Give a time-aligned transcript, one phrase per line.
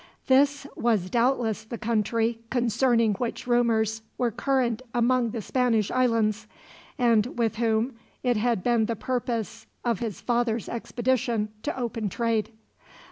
[0.25, 6.47] This was doubtless the country concerning which rumors were current among the Spanish islands,
[6.97, 12.51] and with whom it had been the purpose of his father's expedition to open trade.